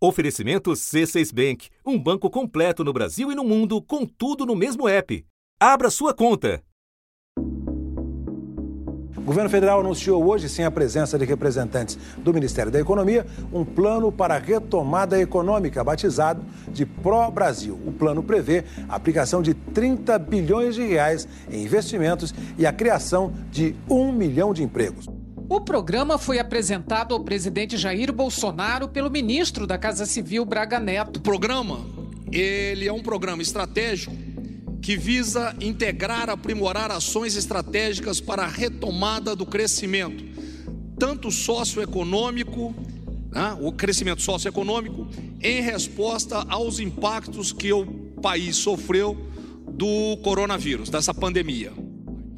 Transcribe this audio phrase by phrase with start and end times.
[0.00, 4.88] Oferecimento C6 Bank, um banco completo no Brasil e no mundo, com tudo no mesmo
[4.88, 5.26] app.
[5.58, 6.62] Abra sua conta.
[9.16, 13.64] O governo federal anunciou hoje, sem a presença de representantes do Ministério da Economia, um
[13.64, 17.76] plano para a retomada econômica, batizado de Pró-Brasil.
[17.84, 23.32] O plano prevê a aplicação de 30 bilhões de reais em investimentos e a criação
[23.50, 25.17] de um milhão de empregos.
[25.50, 31.16] O programa foi apresentado ao presidente Jair Bolsonaro pelo ministro da Casa Civil Braga Neto.
[31.16, 31.86] O programa,
[32.30, 34.14] ele é um programa estratégico
[34.82, 40.22] que visa integrar, aprimorar ações estratégicas para a retomada do crescimento,
[40.98, 42.74] tanto socioeconômico,
[43.30, 45.08] né, o crescimento socioeconômico,
[45.40, 47.86] em resposta aos impactos que o
[48.20, 49.16] país sofreu
[49.66, 51.87] do coronavírus, dessa pandemia.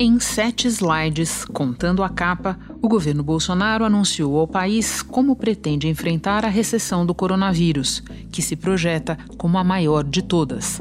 [0.03, 6.43] Em sete slides, contando a capa, o governo Bolsonaro anunciou ao país como pretende enfrentar
[6.43, 10.81] a recessão do coronavírus, que se projeta como a maior de todas.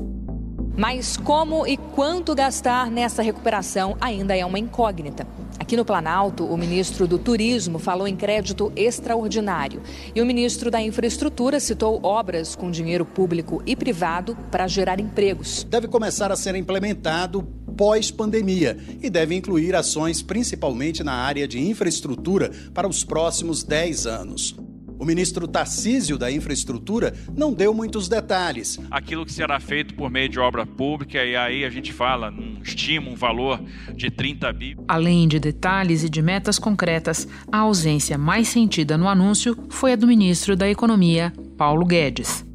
[0.77, 5.27] Mas como e quanto gastar nessa recuperação ainda é uma incógnita.
[5.59, 9.81] Aqui no Planalto, o ministro do Turismo falou em crédito extraordinário
[10.15, 15.67] e o ministro da Infraestrutura citou obras com dinheiro público e privado para gerar empregos.
[15.69, 17.45] Deve começar a ser implementado
[17.79, 24.53] pós-pandemia e deve incluir ações principalmente na área de infraestrutura para os próximos 10 anos.
[24.99, 28.77] O ministro Tarcísio da Infraestrutura não deu muitos detalhes.
[28.91, 32.61] Aquilo que será feito por meio de obra pública, e aí a gente fala, num
[32.61, 33.63] estima um valor
[33.95, 34.75] de 30 bi.
[34.85, 39.95] Além de detalhes e de metas concretas, a ausência mais sentida no anúncio foi a
[39.95, 42.48] do ministro da Economia, Paulo Guedes.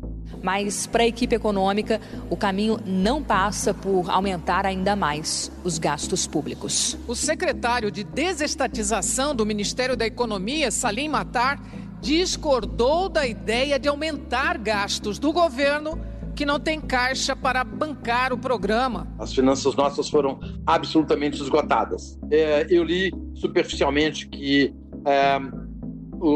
[0.45, 6.27] Mas para a equipe econômica, o caminho não passa por aumentar ainda mais os gastos
[6.27, 6.99] públicos.
[7.09, 11.59] O secretário de Desestatização do Ministério da Economia, Salim Matar,
[11.99, 15.99] discordou da ideia de aumentar gastos do governo
[16.37, 19.09] que não tem caixa para bancar o programa.
[19.19, 22.19] As finanças nossas foram absolutamente esgotadas.
[22.31, 24.75] É, eu li superficialmente que
[25.07, 25.39] é,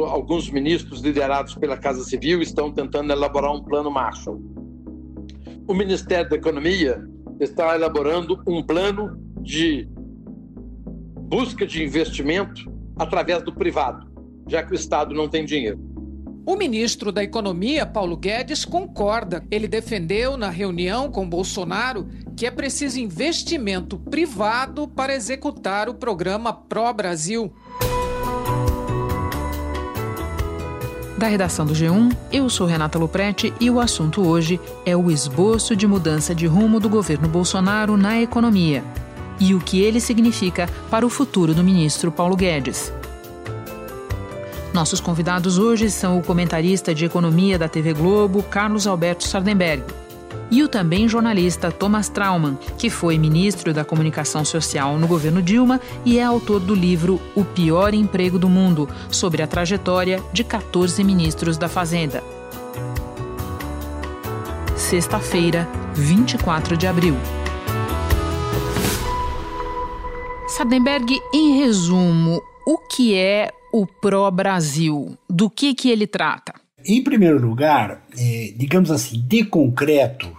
[0.05, 4.41] alguns ministros liderados pela Casa Civil estão tentando elaborar um plano Marshall.
[5.67, 7.03] O Ministério da Economia
[7.41, 9.89] está elaborando um plano de
[11.29, 14.09] busca de investimento através do privado
[14.49, 15.79] já que o Estado não tem dinheiro.
[16.47, 19.45] O ministro da Economia, Paulo Guedes, concorda.
[19.51, 26.53] Ele defendeu na reunião com Bolsonaro que é preciso investimento privado para executar o programa
[26.53, 27.53] Pro Brasil.
[31.19, 35.75] Da redação do G1, eu sou Renata Luprete e o assunto hoje é o esboço
[35.75, 38.85] de mudança de rumo do governo Bolsonaro na economia
[39.41, 42.93] e o que ele significa para o futuro do ministro Paulo Guedes.
[44.73, 49.83] Nossos convidados hoje são o comentarista de economia da TV Globo, Carlos Alberto Sardenberg,
[50.51, 55.81] e o também jornalista Thomas Trauman, que foi ministro da Comunicação Social no governo Dilma
[56.05, 61.03] e é autor do livro O Pior Emprego do Mundo, sobre a trajetória de 14
[61.05, 62.23] ministros da Fazenda.
[64.77, 67.17] Sexta-feira, 24 de abril.
[70.47, 75.17] Sardenberg, em resumo, o que é o Pro Brasil?
[75.29, 76.55] Do que, que ele trata?
[76.85, 80.38] Em primeiro lugar, é, digamos assim, de concreto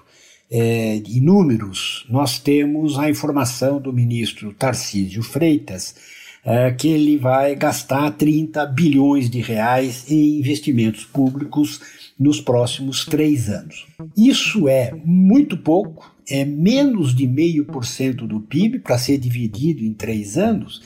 [0.51, 5.95] é, e números, nós temos a informação do ministro Tarcísio Freitas
[6.43, 11.81] é, que ele vai gastar 30 bilhões de reais em investimentos públicos
[12.17, 13.85] nos próximos três anos.
[14.15, 19.83] Isso é muito pouco, é menos de meio por cento do PIB para ser dividido
[19.83, 20.81] em três anos,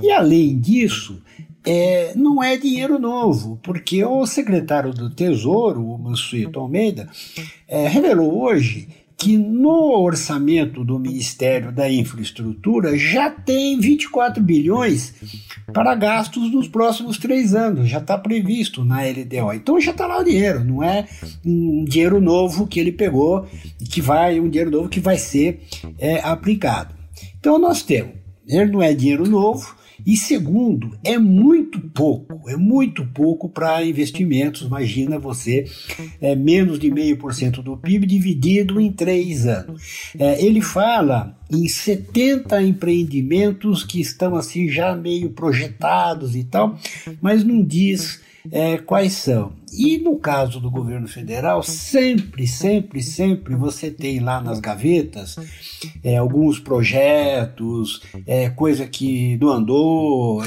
[0.00, 1.22] e além disso,
[1.64, 7.08] é, não é dinheiro novo, porque o secretário do Tesouro, o Mansueto Almeida,
[7.68, 8.88] é, revelou hoje
[9.20, 15.14] que no orçamento do Ministério da Infraestrutura já tem 24 bilhões
[15.74, 19.52] para gastos nos próximos três anos, já está previsto na LDO.
[19.54, 21.06] Então já está lá o dinheiro, não é
[21.44, 23.46] um dinheiro novo que ele pegou,
[23.90, 25.60] que vai, um dinheiro novo que vai ser
[25.98, 26.94] é, aplicado.
[27.38, 28.14] Então nós temos,
[28.48, 29.76] ele não é dinheiro novo,
[30.06, 34.62] e segundo, é muito pouco, é muito pouco para investimentos.
[34.62, 35.66] Imagina você,
[36.20, 40.12] é, menos de meio por cento do PIB dividido em três anos.
[40.18, 46.78] É, ele fala em 70 empreendimentos que estão assim já meio projetados e tal,
[47.20, 48.20] mas não diz
[48.50, 49.52] é, quais são.
[49.72, 55.36] E no caso do governo federal, sempre, sempre, sempre você tem lá nas gavetas
[56.02, 60.42] é, alguns projetos, é, coisa que não andou,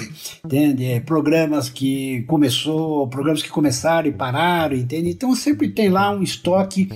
[0.46, 0.86] entende?
[0.86, 5.10] É, programas que começou, programas que começaram e pararam, entende?
[5.10, 6.90] Então sempre tem lá um estoque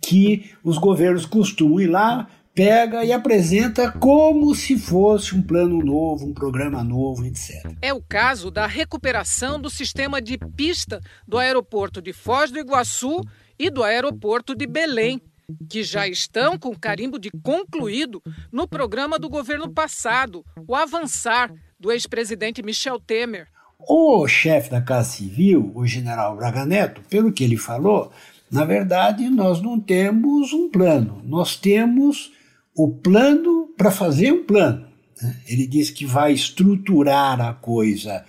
[0.00, 6.24] que os governos costumam ir lá pega e apresenta como se fosse um plano novo,
[6.24, 7.70] um programa novo, etc.
[7.82, 13.20] É o caso da recuperação do sistema de pista do aeroporto de Foz do Iguaçu
[13.58, 15.20] e do aeroporto de Belém,
[15.68, 21.92] que já estão com carimbo de concluído no programa do governo passado, o Avançar, do
[21.92, 23.48] ex-presidente Michel Temer.
[23.78, 28.10] O chefe da Casa Civil, o general Braga Neto, pelo que ele falou,
[28.50, 32.34] na verdade nós não temos um plano, nós temos
[32.76, 34.86] o plano para fazer um plano.
[35.20, 35.36] Né?
[35.48, 38.24] Ele diz que vai estruturar a coisa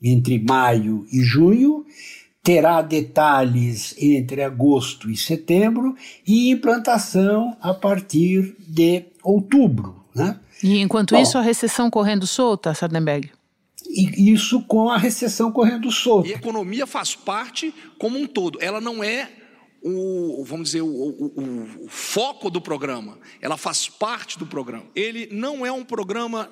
[0.00, 1.84] entre maio e junho,
[2.42, 5.96] terá detalhes entre agosto e setembro
[6.26, 10.04] e implantação a partir de outubro.
[10.14, 10.38] Né?
[10.62, 13.30] E enquanto Bom, isso, a recessão correndo solta, Sardenberg?
[13.88, 16.28] E isso com a recessão correndo solta.
[16.28, 18.58] E a economia faz parte como um todo.
[18.60, 19.28] Ela não é
[19.82, 24.86] o, vamos dizer, o, o, o, foco do programa, ela faz parte do programa.
[24.94, 26.50] Ele não é um programa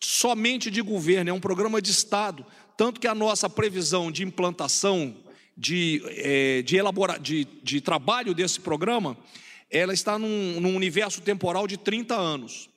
[0.00, 2.44] somente de governo, é um programa de Estado.
[2.76, 5.14] Tanto que a nossa previsão de implantação,
[5.56, 9.16] de, é, de, elabora, de, de trabalho desse programa,
[9.70, 12.68] ela está num, num universo temporal de 30 anos,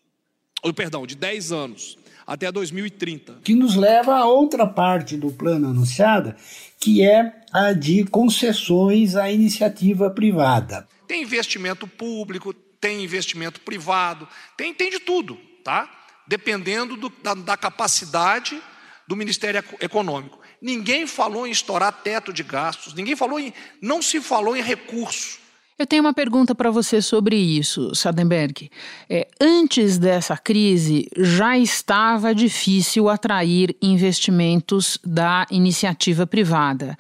[0.62, 3.40] ou perdão, de 10 anos até 2030.
[3.44, 6.36] Que nos leva a outra parte do plano anunciada,
[6.86, 10.88] que é a de concessões à iniciativa privada.
[11.08, 15.90] Tem investimento público, tem investimento privado, tem, tem de tudo, tá?
[16.28, 18.62] Dependendo do, da, da capacidade
[19.08, 20.40] do Ministério Econômico.
[20.62, 23.52] Ninguém falou em estourar teto de gastos, ninguém falou em.
[23.82, 25.40] não se falou em recurso.
[25.78, 28.70] Eu tenho uma pergunta para você sobre isso, Sadenberg.
[29.10, 36.98] É, antes dessa crise, já estava difícil atrair investimentos da iniciativa privada.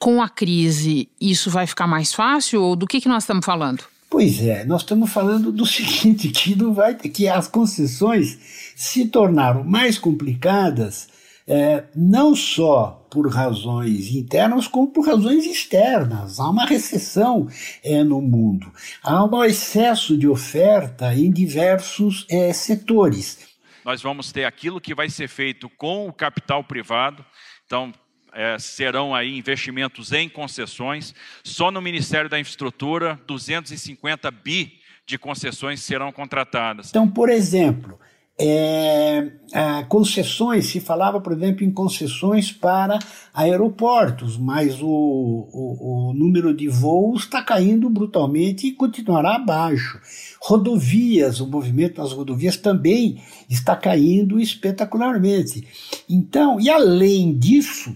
[0.00, 3.84] Com a crise, isso vai ficar mais fácil ou do que, que nós estamos falando?
[4.10, 8.36] Pois é, nós estamos falando do seguinte, que não vai que as concessões
[8.74, 11.06] se tornaram mais complicadas
[11.46, 16.38] é, não só por razões internas, como por razões externas.
[16.38, 17.48] Há uma recessão
[17.82, 18.70] é, no mundo,
[19.02, 23.50] há um excesso de oferta em diversos é, setores.
[23.84, 27.24] Nós vamos ter aquilo que vai ser feito com o capital privado,
[27.66, 27.92] então
[28.32, 31.14] é, serão aí investimentos em concessões.
[31.42, 36.90] Só no Ministério da Infraestrutura, 250 bi de concessões serão contratadas.
[36.90, 37.98] Então, por exemplo,
[38.42, 42.98] é, concessões, se falava, por exemplo, em concessões para
[43.34, 50.00] aeroportos, mas o, o, o número de voos está caindo brutalmente e continuará abaixo.
[50.40, 55.66] Rodovias, o movimento nas rodovias também está caindo espetacularmente.
[56.08, 57.94] Então, e além disso,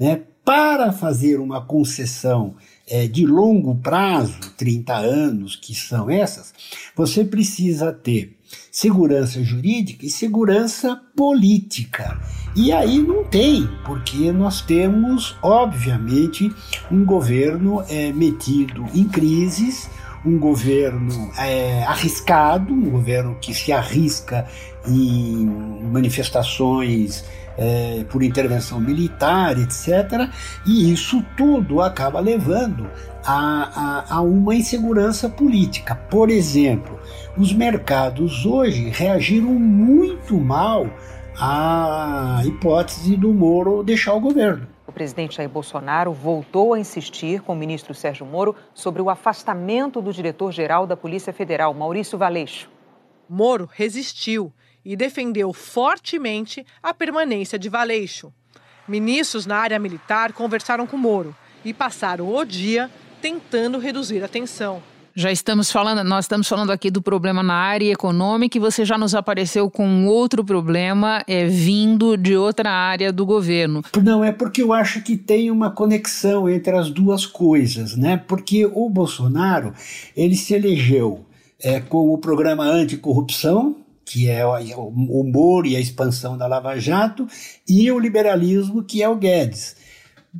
[0.00, 2.54] né, para fazer uma concessão
[2.88, 6.54] é, de longo prazo, 30 anos, que são essas,
[6.96, 8.38] você precisa ter
[8.70, 12.20] segurança jurídica e segurança política.
[12.54, 16.52] E aí não tem, porque nós temos, obviamente,
[16.90, 19.88] um governo é, metido em crises,
[20.24, 24.46] um governo é, arriscado, um governo que se arrisca
[24.86, 25.46] em
[25.90, 27.24] manifestações
[27.56, 30.28] é, por intervenção militar, etc.
[30.66, 32.88] E isso tudo acaba levando
[33.24, 35.94] a, a, a uma insegurança política.
[35.94, 36.98] Por exemplo,
[37.36, 40.86] os mercados hoje reagiram muito mal
[41.38, 44.68] à hipótese do Moro deixar o governo.
[44.86, 50.02] O presidente Jair Bolsonaro voltou a insistir com o ministro Sérgio Moro sobre o afastamento
[50.02, 52.68] do diretor-geral da Polícia Federal, Maurício Valeixo.
[53.28, 54.52] Moro resistiu
[54.84, 58.30] e defendeu fortemente a permanência de Valeixo.
[58.86, 61.34] Ministros na área militar conversaram com Moro
[61.64, 62.90] e passaram o dia
[63.22, 64.82] tentando reduzir a tensão.
[65.14, 68.96] Já estamos falando, nós estamos falando aqui do problema na área econômica e você já
[68.96, 73.82] nos apareceu com outro problema é, vindo de outra área do governo.
[74.02, 78.16] Não, é porque eu acho que tem uma conexão entre as duas coisas, né?
[78.16, 79.74] Porque o Bolsonaro,
[80.16, 81.26] ele se elegeu
[81.62, 83.76] é, com o programa anticorrupção,
[84.06, 87.26] que é o humor e a expansão da Lava Jato,
[87.68, 89.76] e o liberalismo, que é o Guedes.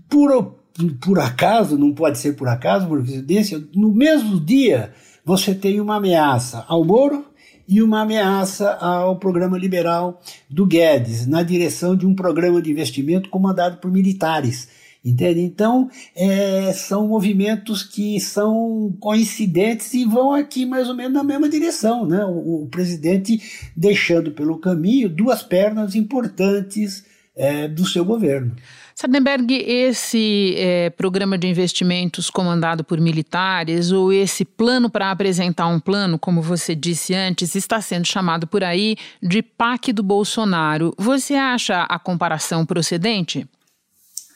[0.08, 4.92] Por por acaso, não pode ser por acaso, por coincidência, no mesmo dia
[5.24, 7.24] você tem uma ameaça ao Moro
[7.68, 10.20] e uma ameaça ao programa liberal
[10.50, 14.68] do Guedes, na direção de um programa de investimento comandado por militares.
[15.04, 15.40] Entende?
[15.40, 21.48] Então, é, são movimentos que são coincidentes e vão aqui mais ou menos na mesma
[21.48, 22.06] direção.
[22.06, 22.24] Né?
[22.24, 23.40] O, o presidente
[23.76, 28.54] deixando pelo caminho duas pernas importantes é, do seu governo.
[28.94, 35.80] Sardenberg, esse é, programa de investimentos comandado por militares, ou esse plano para apresentar um
[35.80, 40.94] plano, como você disse antes, está sendo chamado por aí de PAC do Bolsonaro.
[40.98, 43.46] Você acha a comparação procedente?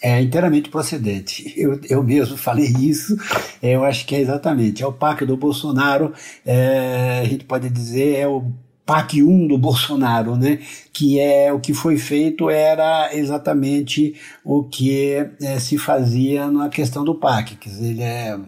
[0.03, 1.55] É inteiramente procedente.
[1.57, 3.17] Eu, eu mesmo falei isso,
[3.63, 4.83] eu acho que é exatamente.
[4.83, 6.13] É o PAC do Bolsonaro,
[6.45, 8.53] é, a gente pode dizer, é o
[8.87, 10.61] PAC 1 do Bolsonaro, né?
[10.93, 14.15] Que é o que foi feito era exatamente
[14.45, 15.13] o que
[15.43, 17.57] é, se fazia na questão do PAC.
[17.57, 18.39] Quer dizer, ele é,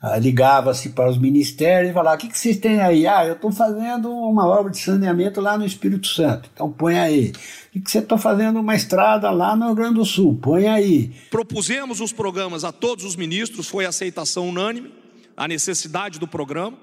[0.00, 3.06] ah, ligava-se para os ministérios e falava: o que, que vocês têm aí?
[3.06, 7.30] Ah, eu estou fazendo uma obra de saneamento lá no Espírito Santo, então põe aí.
[7.30, 10.38] O que, que você está fazendo uma estrada lá no Rio Grande do Sul?
[10.40, 11.12] Põe aí.
[11.30, 14.92] Propusemos os programas a todos os ministros, foi aceitação unânime
[15.34, 16.76] a necessidade do programa.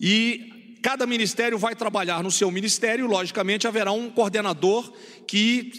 [0.00, 4.92] E Cada ministério vai trabalhar no seu ministério, logicamente haverá um coordenador
[5.26, 5.72] que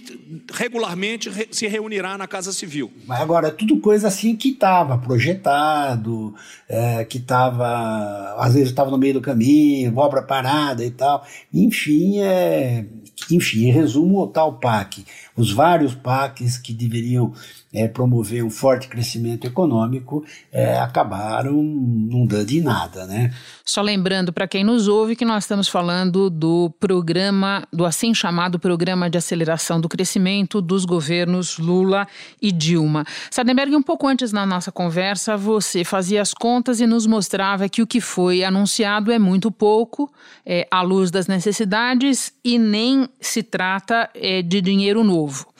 [0.54, 2.92] regularmente se reunirá na Casa Civil.
[3.06, 6.36] Mas agora, tudo coisa assim que estava projetado,
[6.68, 11.25] é, que estava, às vezes estava no meio do caminho, obra parada e tal.
[11.54, 12.86] Enfim, é,
[13.32, 15.06] enfim, em resumo, o tal PAC,
[15.38, 17.32] os vários PACs que deveriam
[17.74, 23.32] é, promover um forte crescimento econômico é, acabaram não dando em nada, né?
[23.63, 28.58] Só lembrando para quem nos ouve que nós estamos falando do programa, do assim chamado
[28.58, 32.08] Programa de Aceleração do Crescimento dos governos Lula
[32.41, 33.06] e Dilma.
[33.29, 37.82] Sadenberg, um pouco antes na nossa conversa, você fazia as contas e nos mostrava que
[37.82, 40.12] o que foi anunciado é muito pouco,
[40.46, 45.27] é, à luz das necessidades, e nem se trata é, de dinheiro novo.
[45.28, 45.54] novo.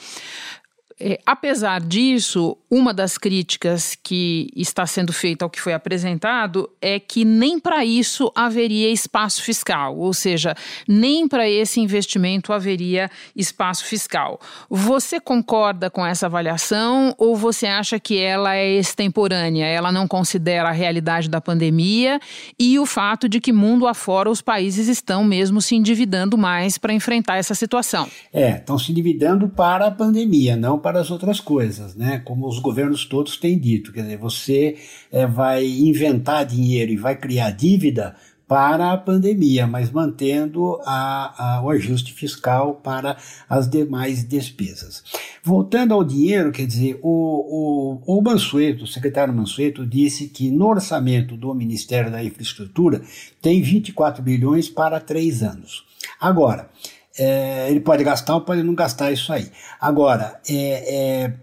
[1.00, 7.00] É, apesar disso, uma das críticas que está sendo feita ao que foi apresentado é
[7.00, 10.56] que nem para isso haveria espaço fiscal, ou seja,
[10.88, 14.40] nem para esse investimento haveria espaço fiscal.
[14.68, 19.66] Você concorda com essa avaliação ou você acha que ela é extemporânea?
[19.66, 22.20] Ela não considera a realidade da pandemia
[22.58, 26.92] e o fato de que mundo afora os países estão mesmo se endividando mais para
[26.92, 28.08] enfrentar essa situação?
[28.34, 32.22] É, estão se endividando para a pandemia, não para as outras coisas, né?
[32.24, 34.78] Como os governos todos têm dito, quer dizer, você
[35.12, 38.16] é, vai inventar dinheiro e vai criar dívida
[38.48, 43.18] para a pandemia, mas mantendo a, a, o ajuste fiscal para
[43.50, 45.04] as demais despesas.
[45.44, 50.68] Voltando ao dinheiro, quer dizer, o, o, o Mansueto, o secretário Mansueto, disse que no
[50.68, 53.02] orçamento do Ministério da Infraestrutura
[53.42, 55.86] tem 24 bilhões para três anos.
[56.18, 56.70] Agora,
[57.18, 59.52] é, ele pode gastar ou pode não gastar isso aí.
[59.80, 61.34] Agora, é, é,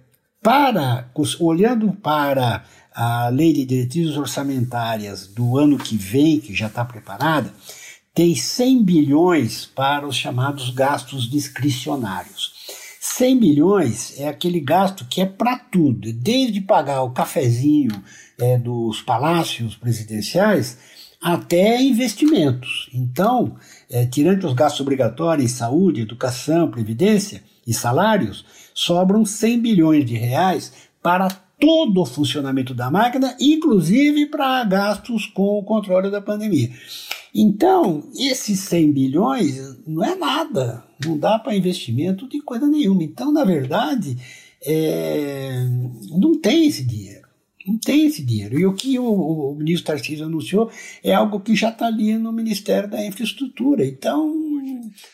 [0.43, 2.64] para, olhando para
[2.95, 7.52] a lei de diretrizes orçamentárias do ano que vem, que já está preparada,
[8.14, 12.54] tem 100 bilhões para os chamados gastos discricionários.
[13.00, 18.02] 100 bilhões é aquele gasto que é para tudo, desde pagar o cafezinho
[18.38, 20.78] é, dos palácios presidenciais
[21.25, 22.90] até investimentos.
[22.93, 23.57] Então,
[23.90, 30.16] é, tirando os gastos obrigatórios em saúde, educação, previdência e salários, sobram 100 bilhões de
[30.16, 36.71] reais para todo o funcionamento da máquina, inclusive para gastos com o controle da pandemia.
[37.35, 43.02] Então, esses 100 bilhões não é nada, não dá para investimento de coisa nenhuma.
[43.02, 44.19] Então, na verdade,
[44.62, 45.66] é,
[46.11, 47.24] não tem esse dinheiro.
[47.66, 48.59] Não tem esse dinheiro.
[48.59, 50.71] E o que o, o ministro Tarcísio anunciou
[51.02, 53.87] é algo que já está ali no Ministério da Infraestrutura.
[53.87, 54.44] Então.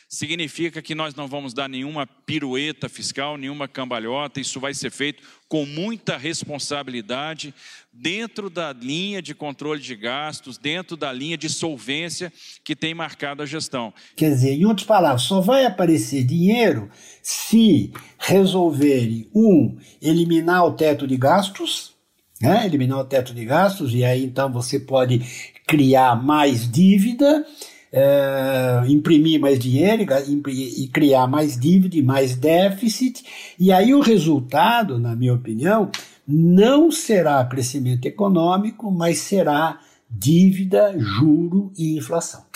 [0.08, 5.22] Significa que nós não vamos dar nenhuma pirueta fiscal, nenhuma cambalhota, isso vai ser feito
[5.48, 7.54] com muita responsabilidade,
[7.92, 12.32] dentro da linha de controle de gastos, dentro da linha de solvência
[12.64, 13.92] que tem marcado a gestão.
[14.16, 16.90] Quer dizer, em outras palavras, só vai aparecer dinheiro
[17.22, 21.99] se resolverem, um, eliminar o teto de gastos
[22.40, 22.64] né?
[22.64, 25.20] eliminar o teto de gastos, e aí então você pode
[25.66, 27.44] criar mais dívida,
[27.92, 30.06] é, imprimir mais dinheiro
[30.48, 33.24] e criar mais dívida e mais déficit,
[33.58, 35.90] e aí o resultado, na minha opinião,
[36.26, 42.49] não será crescimento econômico, mas será dívida, juro e inflação.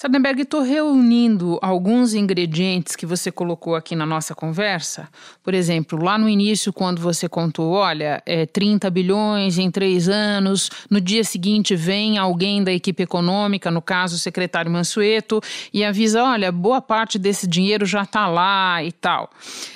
[0.00, 5.08] Sardenberg, estou reunindo alguns ingredientes que você colocou aqui na nossa conversa.
[5.42, 10.70] Por exemplo, lá no início, quando você contou, olha, é 30 bilhões em três anos,
[10.88, 15.40] no dia seguinte vem alguém da equipe econômica, no caso o secretário Mansueto,
[15.74, 19.28] e avisa, olha, boa parte desse dinheiro já está lá e tal.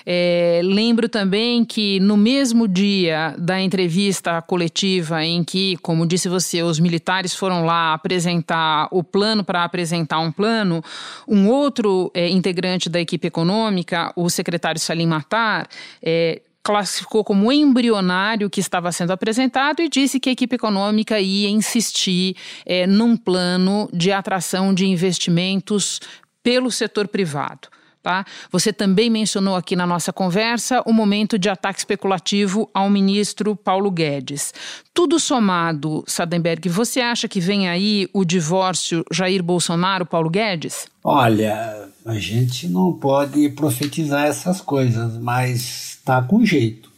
[0.07, 6.63] É, lembro também que no mesmo dia da entrevista coletiva em que, como disse você,
[6.63, 10.85] os militares foram lá apresentar o plano para apresentar apresentar um plano,
[11.27, 15.67] um outro é, integrante da equipe econômica, o secretário Salim Matar,
[16.03, 21.49] é, classificou como embrionário que estava sendo apresentado e disse que a equipe econômica ia
[21.49, 26.01] insistir é, num plano de atração de investimentos
[26.43, 27.69] pelo setor privado.
[28.03, 28.25] Tá?
[28.51, 33.93] Você também mencionou aqui na nossa conversa o momento de ataque especulativo ao ministro Paulo
[33.93, 34.53] Guedes.
[34.93, 40.89] Tudo somado, Sadenberg, você acha que vem aí o divórcio Jair Bolsonaro-Paulo Guedes?
[41.05, 46.91] Olha, a gente não pode profetizar essas coisas, mas está com jeito.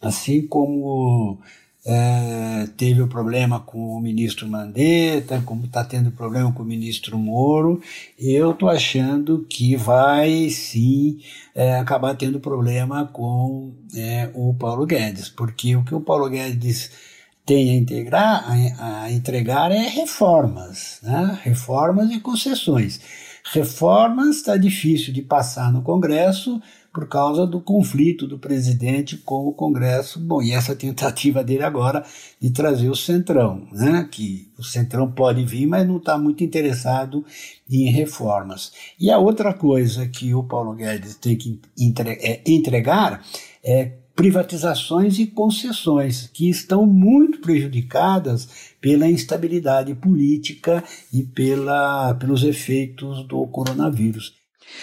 [0.00, 1.40] Assim como
[1.84, 7.18] é, teve o problema com o ministro Mandetta, como está tendo problema com o ministro
[7.18, 7.80] Moro,
[8.18, 11.20] eu estou achando que vai sim
[11.54, 16.90] é, acabar tendo problema com é, o Paulo Guedes, porque o que o Paulo Guedes
[17.46, 18.44] tem a, integrar,
[18.78, 21.38] a, a entregar é reformas, né?
[21.42, 23.00] reformas e concessões.
[23.52, 26.60] Reformas está difícil de passar no Congresso,
[26.92, 30.18] por causa do conflito do presidente com o Congresso.
[30.18, 32.04] Bom, e essa tentativa dele agora
[32.40, 34.08] de trazer o Centrão, né?
[34.10, 37.24] que o Centrão pode vir, mas não está muito interessado
[37.70, 38.72] em reformas.
[38.98, 41.60] E a outra coisa que o Paulo Guedes tem que
[42.06, 43.24] é, entregar
[43.62, 53.26] é privatizações e concessões que estão muito prejudicadas pela instabilidade política e pela, pelos efeitos
[53.26, 54.39] do coronavírus.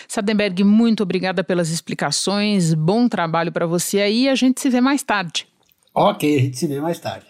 [0.07, 2.73] Sadenberg, muito obrigada pelas explicações.
[2.73, 4.29] Bom trabalho para você aí.
[4.29, 5.47] A gente se vê mais tarde.
[5.93, 7.25] Ok, a gente se vê mais tarde.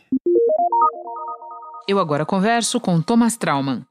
[1.87, 3.85] Eu agora converso com Thomas Trauman.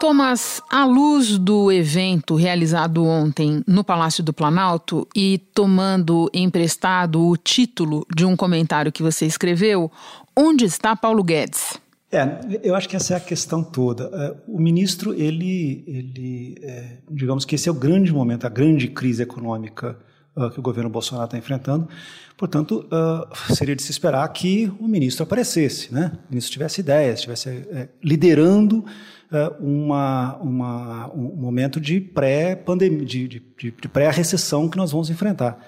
[0.00, 7.36] Thomas, à luz do evento realizado ontem no Palácio do Planalto e tomando emprestado o
[7.36, 9.90] título de um comentário que você escreveu,
[10.36, 11.80] onde está Paulo Guedes?
[12.10, 12.22] É,
[12.62, 14.04] eu acho que essa é a questão toda.
[14.04, 18.88] É, o ministro, ele, ele é, digamos que esse é o grande momento, a grande
[18.88, 19.98] crise econômica
[20.34, 21.88] uh, que o governo Bolsonaro está enfrentando.
[22.36, 26.12] Portanto, uh, seria de se esperar que o ministro aparecesse, né?
[26.28, 33.28] O ministro tivesse ideias, estivesse é, liderando uh, uma, uma, um momento de pré-pandemia, de,
[33.28, 35.58] de, de pré-recessão que nós vamos enfrentar.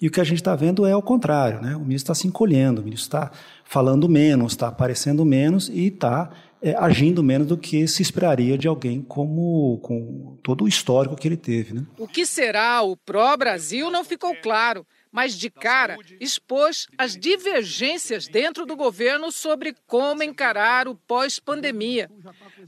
[0.00, 1.74] E o que a gente está vendo é o contrário, né?
[1.74, 3.32] O ministro está se encolhendo, o ministro está
[3.64, 6.30] falando menos, está aparecendo menos e está
[6.62, 11.26] é, agindo menos do que se esperaria de alguém como com todo o histórico que
[11.26, 11.74] ele teve.
[11.74, 11.86] Né?
[11.98, 18.66] O que será o pró-Brasil não ficou claro, mas de cara expôs as divergências dentro
[18.66, 22.10] do governo sobre como encarar o pós-pandemia.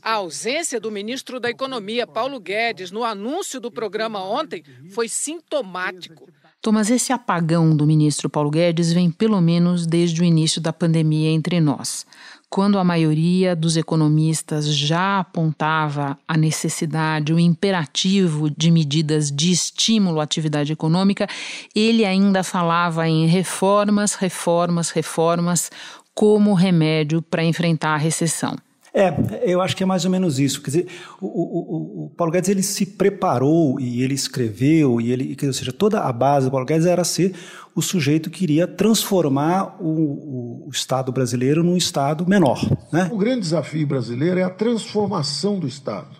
[0.02, 6.28] A ausência do ministro da Economia, Paulo Guedes, no anúncio do programa ontem foi sintomático.
[6.62, 11.30] Thomas, esse apagão do ministro Paulo Guedes vem pelo menos desde o início da pandemia
[11.30, 12.04] entre nós,
[12.50, 20.20] quando a maioria dos economistas já apontava a necessidade, o imperativo de medidas de estímulo
[20.20, 21.26] à atividade econômica,
[21.74, 25.70] ele ainda falava em reformas, reformas, reformas
[26.14, 28.54] como remédio para enfrentar a recessão.
[28.92, 30.60] É, eu acho que é mais ou menos isso.
[30.60, 30.86] Quer dizer,
[31.20, 35.72] o, o, o Paulo Guedes ele se preparou e ele escreveu, e ele, ou seja,
[35.72, 37.34] toda a base do Paulo Guedes era ser
[37.74, 42.60] o sujeito que iria transformar o, o Estado brasileiro num Estado menor.
[42.92, 43.08] Né?
[43.12, 46.18] O grande desafio brasileiro é a transformação do Estado.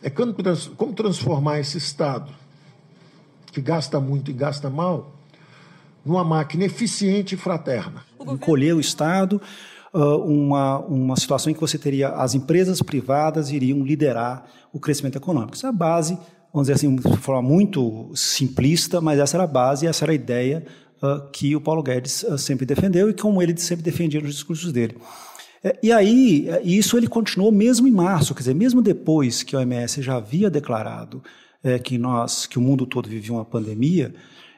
[0.00, 2.30] É como transformar esse Estado,
[3.50, 5.14] que gasta muito e gasta mal,
[6.04, 8.04] numa máquina eficiente e fraterna.
[8.20, 9.40] Encolher o Estado
[9.94, 15.16] uh, uma, uma situação em que você teria as empresas privadas iriam liderar o crescimento
[15.16, 15.54] econômico.
[15.54, 16.18] Essa é a base,
[16.52, 20.14] vamos dizer assim, de forma muito simplista, mas essa era a base, essa era a
[20.14, 20.64] ideia
[21.00, 24.72] uh, que o Paulo Guedes uh, sempre defendeu e como ele sempre defendia nos discursos
[24.72, 24.96] dele.
[25.62, 29.60] É, e aí, isso ele continuou mesmo em março, quer dizer, mesmo depois que a
[29.60, 31.22] OMS já havia declarado
[31.62, 34.14] é, que nós, que o mundo todo vivia uma pandemia,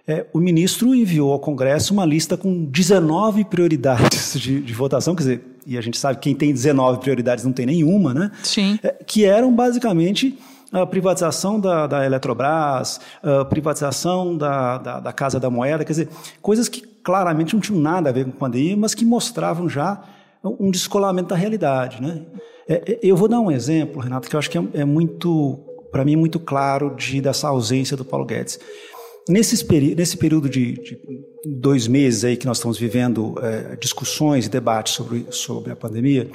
[0.06, 5.22] é, o ministro enviou ao Congresso uma lista com 19 prioridades de, de, votação, quer
[5.22, 8.30] dizer, e a gente sabe que quem tem 19 prioridades não tem nenhuma, né?
[8.42, 8.78] Sim.
[8.82, 10.38] É, que eram basicamente
[10.72, 16.08] a privatização da, da Eletrobras, a privatização da, da, da, Casa da Moeda, quer dizer,
[16.40, 20.02] coisas que claramente não tinham nada a ver com a pandemia, mas que mostravam já
[20.44, 22.22] um descolamento da realidade, né?
[22.68, 25.58] É, eu vou dar um exemplo, Renato, que eu acho que é, é muito,
[25.90, 28.58] para mim, muito claro de, dessa ausência do Paulo Guedes.
[29.28, 31.00] Nesses peri nesse período de, de,
[31.44, 36.30] dois meses aí que nós estamos vivendo é, discussões e debates sobre, sobre a pandemia,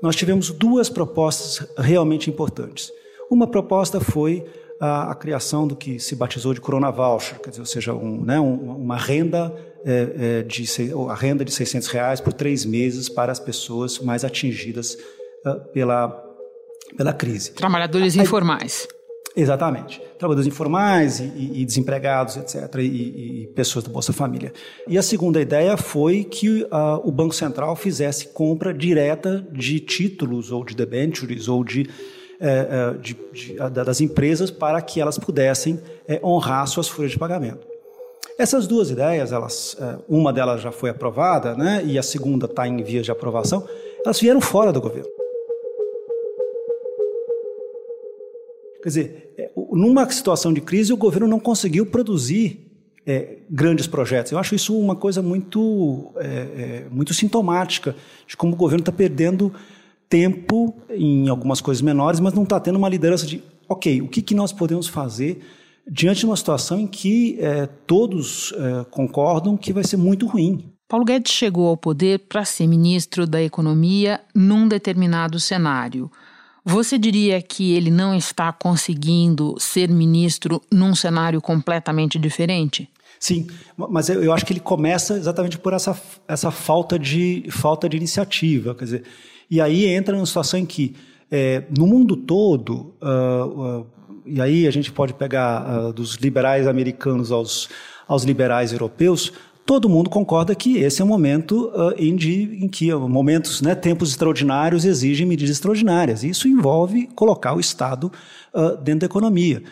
[0.00, 2.92] nós tivemos duas propostas realmente importantes.
[3.28, 4.44] Uma proposta foi
[4.80, 8.24] a, a criação do que se batizou de Corona Voucher, quer dizer, ou seja, um,
[8.24, 9.52] né, um, uma renda
[9.84, 10.64] é, é, de
[11.08, 14.96] a renda de 600 reais por três meses para as pessoas mais atingidas
[15.44, 16.24] uh, pela
[16.96, 17.52] pela crise.
[17.52, 18.88] Trabalhadores Aí, informais.
[19.36, 20.00] Exatamente.
[20.18, 24.52] Trabalhadores informais e, e, desempregados, etc., e, e, pessoas da Bolsa Família.
[24.86, 26.68] E a segunda ideia foi que uh,
[27.04, 31.88] o Banco Central fizesse compra direta de títulos ou de debentures ou de
[32.40, 37.18] é, é, de, de, das empresas para que elas pudessem é, honrar suas folhas de
[37.18, 37.66] pagamento.
[38.38, 39.76] Essas duas ideias, elas,
[40.08, 43.66] uma delas já foi aprovada, né, e a segunda está em vias de aprovação,
[44.04, 45.17] elas vieram fora do governo.
[48.88, 52.72] Quer dizer, numa situação de crise, o governo não conseguiu produzir
[53.06, 54.32] é, grandes projetos.
[54.32, 57.94] Eu acho isso uma coisa muito, é, é, muito sintomática
[58.26, 59.52] de como o governo está perdendo
[60.08, 64.22] tempo em algumas coisas menores, mas não está tendo uma liderança de, ok, o que,
[64.22, 65.42] que nós podemos fazer
[65.86, 70.72] diante de uma situação em que é, todos é, concordam que vai ser muito ruim.
[70.88, 76.10] Paulo Guedes chegou ao poder para ser ministro da Economia num determinado cenário.
[76.70, 82.90] Você diria que ele não está conseguindo ser ministro num cenário completamente diferente?
[83.18, 87.96] Sim, mas eu acho que ele começa exatamente por essa, essa falta, de, falta de
[87.96, 88.74] iniciativa.
[88.74, 89.02] Quer dizer,
[89.50, 90.94] e aí entra numa situação em que,
[91.30, 93.86] é, no mundo todo, uh, uh,
[94.26, 97.70] e aí a gente pode pegar uh, dos liberais americanos aos,
[98.06, 99.32] aos liberais europeus,
[99.68, 104.08] todo mundo concorda que esse é um momento em, de, em, que momentos, né, tempos
[104.08, 106.24] extraordinários exigem medidas extraordinárias.
[106.24, 108.10] Isso envolve colocar o Estado
[108.82, 109.62] dentro da economia.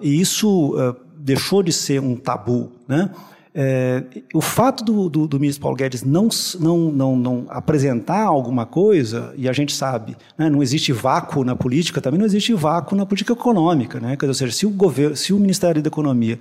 [0.00, 0.74] e isso
[1.16, 3.10] deixou de ser um tabu, né?
[3.54, 8.64] É, o fato do, do, do, ministro Paulo Guedes não, não, não, não, apresentar alguma
[8.64, 12.96] coisa, e a gente sabe, né, não existe vácuo na política, também não existe vácuo
[12.96, 14.00] na política econômica.
[14.00, 14.16] Né?
[14.22, 16.38] Ou seja, se o, governo, se o Ministério da Economia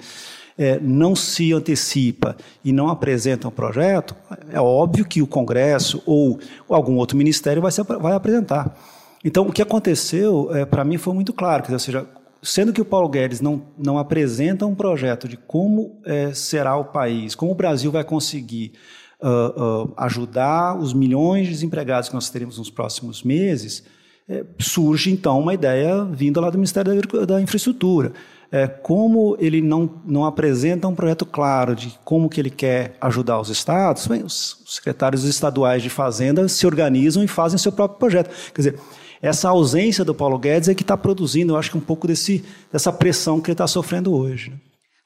[0.57, 4.15] é, não se antecipa e não apresenta um projeto,
[4.51, 8.77] é óbvio que o Congresso ou algum outro ministério vai, vai apresentar.
[9.23, 11.63] Então, o que aconteceu, é, para mim, foi muito claro.
[11.63, 12.07] Dizer, ou seja,
[12.41, 16.85] sendo que o Paulo Guedes não, não apresenta um projeto de como é, será o
[16.85, 18.73] país, como o Brasil vai conseguir
[19.21, 23.83] uh, uh, ajudar os milhões de desempregados que nós teremos nos próximos meses,
[24.27, 28.13] é, surge então uma ideia vinda lá do Ministério da, da Infraestrutura.
[28.51, 33.39] É, como ele não, não apresenta um projeto claro de como que ele quer ajudar
[33.39, 38.29] os estados, bem, os secretários estaduais de Fazenda se organizam e fazem seu próprio projeto.
[38.53, 38.79] Quer dizer,
[39.21, 42.43] essa ausência do Paulo Guedes é que está produzindo, eu acho que um pouco desse,
[42.71, 44.49] dessa pressão que ele está sofrendo hoje.
[44.49, 44.57] Né?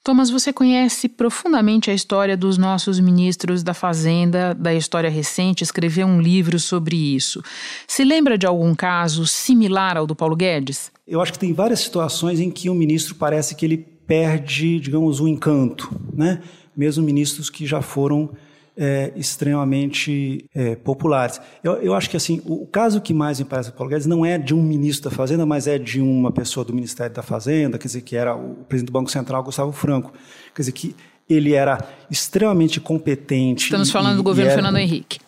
[0.05, 6.05] Thomas, você conhece profundamente a história dos nossos ministros da Fazenda, da história recente, escreveu
[6.05, 7.43] um livro sobre isso.
[7.87, 10.91] Se lembra de algum caso similar ao do Paulo Guedes?
[11.07, 15.19] Eu acho que tem várias situações em que o ministro parece que ele perde, digamos,
[15.19, 16.39] o encanto, né?
[16.77, 18.29] Mesmo ministros que já foram
[18.77, 21.39] é, extremamente é, populares.
[21.63, 24.37] Eu, eu, acho que assim o, caso que mais me parece Paulo Guedes não é
[24.37, 27.87] de um ministro da Fazenda, mas é de uma pessoa do Ministério da Fazenda, quer
[27.87, 30.11] dizer, que era o presidente do Banco Central, Gustavo Franco.
[30.53, 30.95] Quer dizer, que
[31.29, 31.77] ele era
[32.09, 33.65] extremamente competente.
[33.65, 35.19] Estamos falando e, do governo era, Fernando Henrique.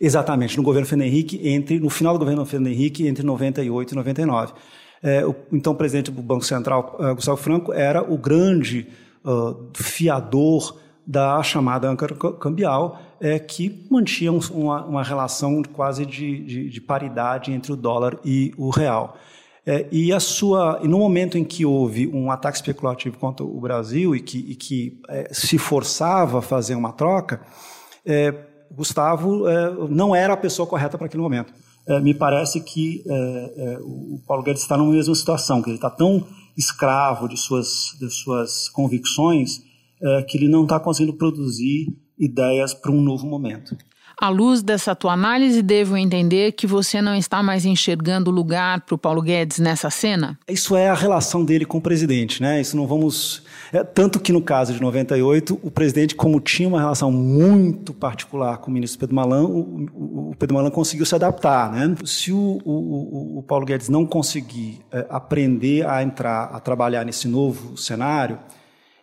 [0.00, 3.94] Exatamente, no governo Fernando Henrique, entre, no final do governo Fernando Henrique, entre 98 e
[3.94, 4.52] 99.
[5.02, 8.88] É, o, então, o presidente do Banco Central, uh, Gustavo Franco, era o grande
[9.24, 16.68] uh, fiador da chamada âncora cambial, é, que mantinha uma, uma relação quase de, de,
[16.68, 19.16] de, paridade entre o dólar e o real.
[19.64, 23.60] É, e, a sua, e no momento em que houve um ataque especulativo contra o
[23.60, 27.40] Brasil e que, e que é, se forçava a fazer uma troca,
[28.04, 28.34] é,
[28.70, 31.52] Gustavo é, não era a pessoa correta para aquele momento.
[31.86, 33.04] É, me parece que
[33.80, 38.10] o Paulo Guedes está na mesma situação, que ele está tão escravo de suas, de
[38.10, 39.65] suas convicções
[40.02, 43.76] é, que ele não está conseguindo produzir ideias para um novo momento.
[44.18, 48.94] À luz dessa tua análise, devo entender que você não está mais enxergando lugar para
[48.94, 50.38] o Paulo Guedes nessa cena?
[50.48, 52.58] Isso é a relação dele com o presidente, né?
[52.58, 53.42] Isso não vamos.
[53.70, 58.56] É, tanto que no caso de 98, o presidente, como tinha uma relação muito particular
[58.56, 61.94] com o ministro Pedro Malan, o, o Pedro Malan conseguiu se adaptar, né?
[62.06, 67.28] Se o, o, o Paulo Guedes não conseguir é, aprender a entrar, a trabalhar nesse
[67.28, 68.38] novo cenário,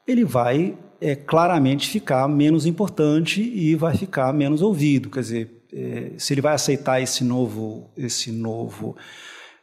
[0.08, 5.10] ele vai é, claramente ficar menos importante e vai ficar menos ouvido.
[5.10, 8.96] Quer dizer, é, se ele vai aceitar esse novo, esse novo,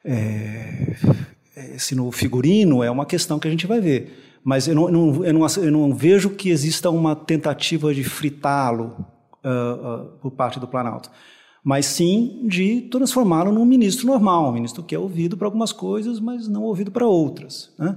[0.05, 0.97] é,
[1.75, 4.39] esse novo figurino é uma questão que a gente vai ver.
[4.43, 4.89] Mas eu não,
[5.25, 9.05] eu não, eu não, vejo que exista uma tentativa de fritá-lo
[9.45, 11.11] uh, uh, por parte do Planalto
[11.63, 16.19] mas sim de transformá-lo num ministro normal, um ministro que é ouvido para algumas coisas,
[16.19, 17.73] mas não ouvido para outras.
[17.79, 17.97] Né?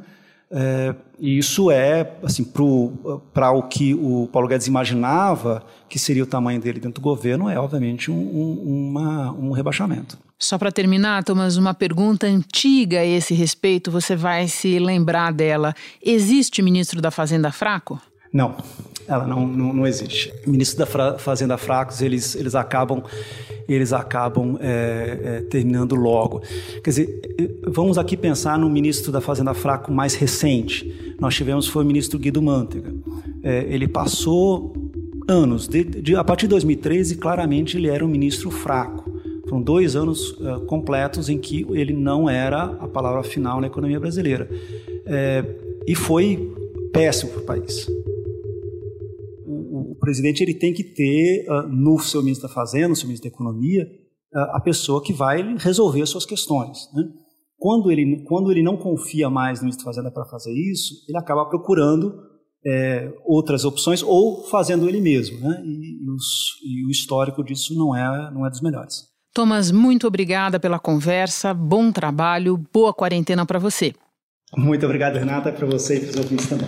[0.56, 6.28] É, e isso é, assim, para o que o Paulo Guedes imaginava que seria o
[6.28, 10.18] tamanho dele dentro do governo, é obviamente um, um, uma, um rebaixamento.
[10.38, 15.74] Só para terminar, Thomas, uma pergunta antiga a esse respeito, você vai se lembrar dela.
[16.04, 18.00] Existe ministro da Fazenda fraco?
[18.32, 18.56] Não,
[19.08, 20.34] ela não, não, não existe.
[20.46, 23.04] Ministros da Fazenda fracos, eles, eles acabam
[23.68, 26.42] eles acabam é, é, terminando logo.
[26.84, 27.22] Quer dizer,
[27.66, 31.16] vamos aqui pensar no ministro da Fazenda fraco mais recente.
[31.20, 32.94] Nós tivemos foi o ministro Guido Mantega.
[33.42, 34.74] É, ele passou
[35.28, 39.12] anos, de, de, a partir de 2013, claramente ele era um ministro fraco.
[39.48, 44.00] Foram dois anos uh, completos em que ele não era a palavra final na economia
[44.00, 44.50] brasileira.
[45.06, 45.46] É,
[45.88, 46.52] e foi
[46.92, 47.88] péssimo para o país
[50.04, 53.34] presidente ele tem que ter uh, no seu ministro da Fazenda, no seu ministro da
[53.34, 53.88] Economia,
[54.36, 56.90] uh, a pessoa que vai resolver as suas questões.
[56.94, 57.04] Né?
[57.58, 61.18] Quando, ele, quando ele não confia mais no ministro da Fazenda para fazer isso, ele
[61.18, 62.14] acaba procurando
[62.66, 65.40] é, outras opções ou fazendo ele mesmo.
[65.40, 65.64] Né?
[65.66, 66.26] E, e, os,
[66.64, 69.14] e o histórico disso não é, não é dos melhores.
[69.34, 73.94] Thomas, muito obrigada pela conversa, bom trabalho, boa quarentena para você.
[74.56, 76.68] Muito obrigado, Renata, para você e para os ouvintes também.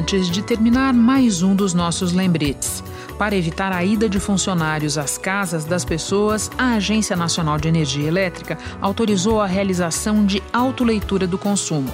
[0.00, 2.82] Antes de terminar, mais um dos nossos lembretes.
[3.18, 8.08] Para evitar a ida de funcionários às casas das pessoas, a Agência Nacional de Energia
[8.08, 11.92] Elétrica autorizou a realização de autoleitura do consumo.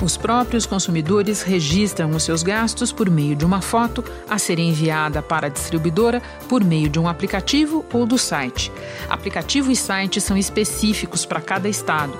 [0.00, 5.20] Os próprios consumidores registram os seus gastos por meio de uma foto a ser enviada
[5.20, 8.70] para a distribuidora por meio de um aplicativo ou do site.
[9.10, 12.16] Aplicativo e site são específicos para cada estado.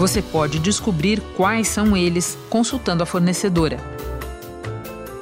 [0.00, 3.76] Você pode descobrir quais são eles consultando a fornecedora.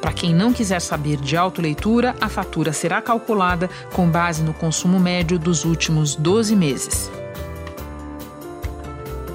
[0.00, 5.00] Para quem não quiser saber de autoleitura, a fatura será calculada com base no consumo
[5.00, 7.10] médio dos últimos 12 meses.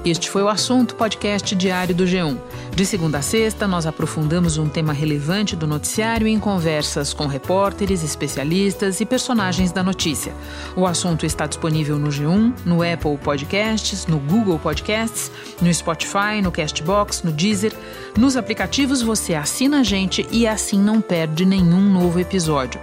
[0.02, 2.38] Este foi o assunto podcast diário do G1.
[2.74, 8.02] De segunda a sexta, nós aprofundamos um tema relevante do noticiário em conversas com repórteres,
[8.02, 10.34] especialistas e personagens da notícia.
[10.74, 15.30] O assunto está disponível no G1, no Apple Podcasts, no Google Podcasts,
[15.62, 17.72] no Spotify, no Castbox, no Deezer.
[18.18, 22.80] Nos aplicativos você assina a gente e assim não perde nenhum novo episódio.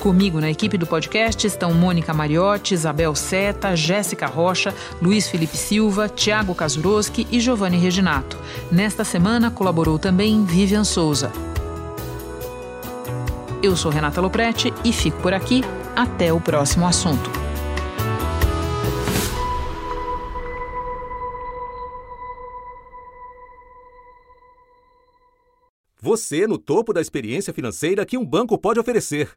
[0.00, 6.08] Comigo na equipe do podcast estão Mônica Mariotti, Isabel Seta, Jéssica Rocha, Luiz Felipe Silva,
[6.08, 8.38] Tiago Kazuroski e Giovanni Reginato.
[8.72, 11.30] Nesta semana colaborou também Vivian Souza.
[13.62, 15.62] Eu sou Renata Loprete e fico por aqui.
[15.94, 17.30] Até o próximo assunto.
[26.00, 29.36] Você no topo da experiência financeira que um banco pode oferecer.